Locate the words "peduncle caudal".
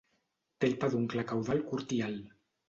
0.83-1.63